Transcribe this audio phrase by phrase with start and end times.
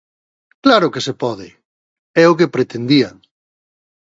[0.65, 1.47] ¡Claro que se pode!
[2.21, 3.15] É o que pretendían.